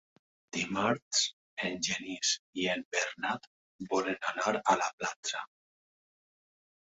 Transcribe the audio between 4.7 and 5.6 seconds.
a la platja.